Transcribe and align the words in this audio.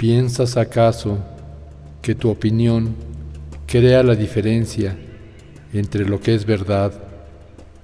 ¿Piensas 0.00 0.56
acaso 0.56 1.18
que 2.00 2.14
tu 2.14 2.30
opinión 2.30 2.94
crea 3.66 4.02
la 4.02 4.14
diferencia 4.14 4.96
entre 5.74 6.06
lo 6.06 6.18
que 6.20 6.34
es 6.34 6.46
verdad 6.46 6.92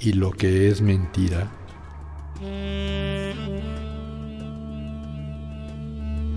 y 0.01 0.15
lo 0.15 0.31
que 0.31 0.69
es 0.69 0.81
mentira? 0.81 1.51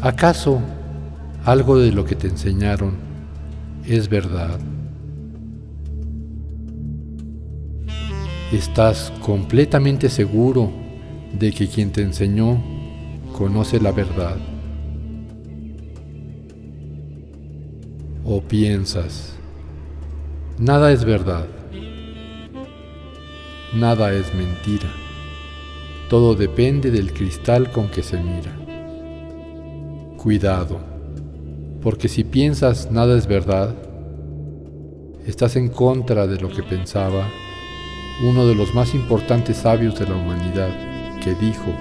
¿Acaso 0.02 0.62
algo 1.46 1.80
de 1.80 1.94
lo 1.94 2.04
que 2.04 2.16
te 2.16 2.28
enseñaron 2.28 2.98
es 3.86 4.10
verdad? 4.10 4.60
¿Estás 8.52 9.14
completamente 9.22 10.10
seguro 10.10 10.72
de 11.38 11.52
que 11.52 11.68
quien 11.68 11.92
te 11.92 12.02
enseñó 12.02 12.60
conoce 13.38 13.80
la 13.80 13.92
verdad? 13.92 14.38
¿O 18.26 18.42
piensas, 18.42 19.36
nada 20.58 20.92
es 20.92 21.06
verdad, 21.06 21.46
nada 23.76 24.14
es 24.14 24.34
mentira, 24.34 24.90
todo 26.10 26.34
depende 26.34 26.90
del 26.90 27.14
cristal 27.14 27.72
con 27.72 27.88
que 27.90 28.02
se 28.02 28.18
mira? 28.18 28.58
Cuidado, 30.18 30.80
porque 31.84 32.08
si 32.08 32.24
piensas 32.24 32.90
nada 32.90 33.16
es 33.16 33.28
verdad, 33.28 33.76
estás 35.28 35.56
en 35.56 35.70
contra 35.70 36.26
de 36.26 36.40
lo 36.40 36.50
que 36.50 36.64
pensaba 36.64 37.30
uno 38.22 38.46
de 38.46 38.56
los 38.56 38.74
más 38.76 38.94
importantes 38.94 39.58
sabios 39.58 39.98
de 39.98 40.06
la 40.06 40.16
humanidad, 40.16 40.70
que 41.22 41.36
dijo, 41.36 41.74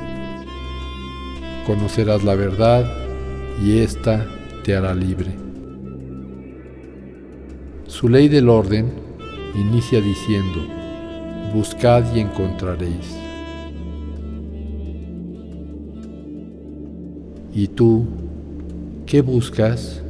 conocerás 1.67 2.23
la 2.23 2.35
verdad 2.35 2.85
y 3.63 3.79
ésta 3.79 4.25
te 4.63 4.77
hará 4.77 4.95
libre. 4.95 5.33
Su 7.87 8.09
ley 8.09 8.29
del 8.29 8.49
orden 8.49 8.93
inicia 9.55 10.01
diciendo, 10.01 10.61
buscad 11.53 12.05
y 12.15 12.21
encontraréis. 12.21 13.17
¿Y 17.53 17.67
tú 17.67 18.07
qué 19.07 19.21
buscas? 19.23 20.03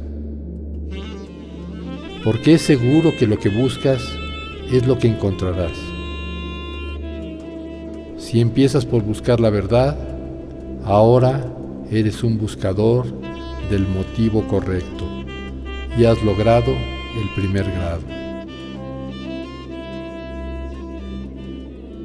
Porque 2.23 2.53
es 2.53 2.61
seguro 2.61 3.11
que 3.17 3.25
lo 3.25 3.39
que 3.39 3.49
buscas 3.49 4.03
es 4.71 4.85
lo 4.85 4.99
que 4.99 5.07
encontrarás. 5.07 5.88
Si 8.29 8.39
empiezas 8.41 8.85
por 8.85 9.01
buscar 9.01 9.39
la 9.39 9.49
verdad, 9.49 9.97
ahora 10.85 11.51
eres 11.89 12.23
un 12.23 12.37
buscador 12.37 13.07
del 13.71 13.87
motivo 13.87 14.47
correcto 14.47 15.03
y 15.97 16.05
has 16.05 16.21
logrado 16.23 16.71
el 16.71 17.33
primer 17.35 17.65
grado. 17.71 18.03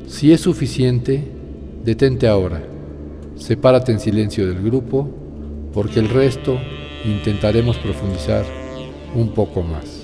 Si 0.06 0.33
es 0.33 0.41
suficiente, 0.41 1.30
detente 1.84 2.27
ahora, 2.27 2.62
sepárate 3.36 3.92
en 3.92 4.00
silencio 4.00 4.47
del 4.47 4.62
grupo, 4.62 5.06
porque 5.75 6.00
el 6.00 6.08
resto 6.08 6.56
intentaremos 7.05 7.77
profundizar 7.77 8.47
un 9.14 9.28
poco 9.34 9.62
más. 9.62 10.03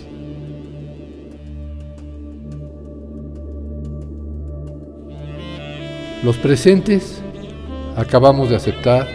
Los 6.23 6.37
presentes 6.37 7.23
acabamos 7.97 8.51
de 8.51 8.57
aceptar 8.57 9.09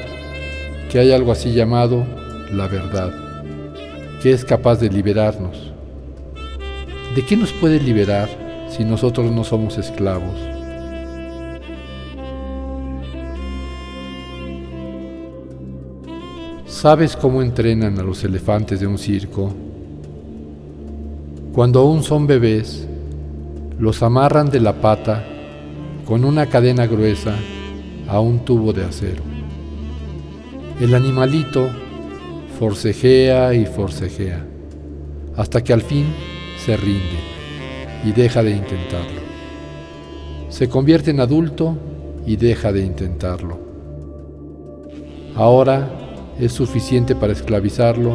que 0.90 0.98
hay 0.98 1.12
algo 1.12 1.32
así 1.32 1.54
llamado 1.54 2.04
la 2.52 2.68
verdad, 2.68 3.14
que 4.24 4.32
es 4.32 4.44
capaz 4.44 4.78
de 4.78 4.90
liberarnos. 4.90 5.72
¿De 7.14 7.24
qué 7.24 7.38
nos 7.38 7.54
puede 7.54 7.80
liberar 7.80 8.28
si 8.70 8.84
nosotros 8.84 9.32
no 9.32 9.44
somos 9.44 9.78
esclavos? 9.78 10.36
¿Sabes 16.66 17.16
cómo 17.16 17.44
entrenan 17.44 18.00
a 18.00 18.04
los 18.04 18.24
elefantes 18.24 18.80
de 18.80 18.88
un 18.88 18.98
circo? 18.98 19.54
Cuando 21.54 21.82
aún 21.82 22.02
son 22.02 22.26
bebés, 22.26 22.88
los 23.78 24.02
amarran 24.02 24.50
de 24.50 24.60
la 24.60 24.74
pata 24.74 25.24
con 26.06 26.24
una 26.24 26.46
cadena 26.46 26.86
gruesa 26.86 27.36
a 28.08 28.20
un 28.20 28.46
tubo 28.46 28.74
de 28.74 28.86
acero. 28.86 29.24
El 30.80 30.94
animalito 30.94 31.68
forcejea 32.60 33.54
y 33.54 33.66
forcejea 33.66 34.46
hasta 35.36 35.64
que 35.64 35.74
al 35.74 35.82
fin 35.82 36.06
se 36.64 36.78
rinde 36.78 37.20
y 38.06 38.12
deja 38.12 38.44
de 38.44 38.52
intentarlo. 38.52 39.22
Se 40.50 40.70
convierte 40.70 41.12
en 41.12 41.20
adulto 41.20 41.76
y 42.26 42.36
deja 42.36 42.72
de 42.72 42.86
intentarlo. 42.86 43.60
Ahora 45.36 45.90
es 46.40 46.54
suficiente 46.54 47.16
para 47.16 47.34
esclavizarlo 47.34 48.12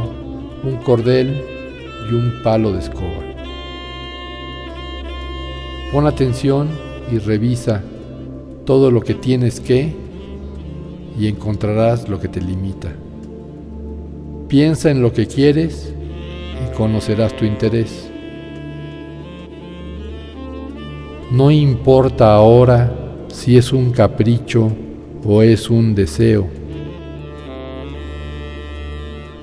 un 0.63 0.77
cordel 0.85 1.43
y 2.09 2.15
un 2.15 2.43
palo 2.43 2.73
de 2.73 2.79
escoba. 2.79 3.25
Pon 5.93 6.07
atención 6.07 6.90
y 7.13 7.19
revisa 7.19 7.83
todo 8.65 8.91
lo 8.91 9.01
que 9.01 9.15
tienes 9.15 9.61
que 9.61 9.93
y 11.19 11.27
encontrarás 11.27 12.09
lo 12.09 12.21
que 12.21 12.29
te 12.29 12.41
limita. 12.41 12.89
Piensa 14.49 14.91
en 14.91 15.03
lo 15.03 15.13
que 15.13 15.27
quieres 15.27 15.95
y 16.65 16.77
conocerás 16.77 17.37
tu 17.37 17.45
interés. 17.45 18.11
No 21.31 21.51
importa 21.51 22.35
ahora 22.35 22.93
si 23.29 23.57
es 23.57 23.73
un 23.73 23.93
capricho 23.93 24.71
o 25.25 25.43
es 25.43 25.71
un 25.71 25.95
deseo. 25.95 26.49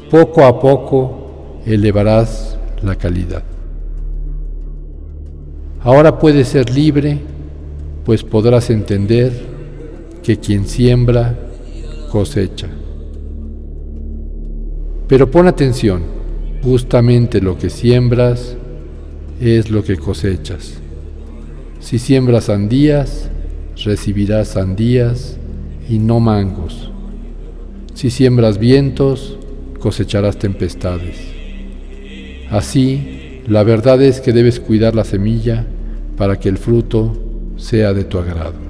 Poco 0.09 0.43
a 0.45 0.59
poco 0.59 1.61
elevarás 1.65 2.57
la 2.81 2.95
calidad. 2.95 3.43
Ahora 5.81 6.17
puedes 6.17 6.49
ser 6.49 6.69
libre 6.69 7.19
pues 8.07 8.23
podrás 8.23 8.69
entender 8.69 9.33
que 10.23 10.37
quien 10.37 10.65
siembra 10.65 11.37
cosecha. 12.09 12.69
Pero 15.09 15.29
pon 15.29 15.45
atención, 15.45 16.03
justamente 16.63 17.41
lo 17.41 17.57
que 17.57 17.69
siembras 17.69 18.55
es 19.41 19.69
lo 19.69 19.83
que 19.83 19.97
cosechas. 19.97 20.75
Si 21.81 21.99
siembras 21.99 22.45
sandías, 22.45 23.29
recibirás 23.83 24.47
sandías 24.47 25.37
y 25.89 25.99
no 25.99 26.21
mangos. 26.21 26.89
Si 27.93 28.09
siembras 28.09 28.57
vientos, 28.57 29.37
cosecharás 29.81 30.39
tempestades. 30.39 31.17
Así, 32.49 33.41
la 33.49 33.63
verdad 33.63 34.01
es 34.01 34.21
que 34.21 34.31
debes 34.31 34.61
cuidar 34.61 34.95
la 34.95 35.03
semilla 35.03 35.67
para 36.15 36.39
que 36.39 36.47
el 36.47 36.57
fruto 36.57 37.26
sea 37.57 37.93
de 37.93 38.03
tu 38.03 38.19
agrado. 38.19 38.66